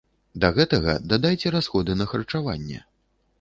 Да 0.45 0.49
гэтага 0.55 0.95
дадайце 1.13 1.51
расходы 1.57 1.97
на 2.01 2.09
харчаванне. 2.15 2.81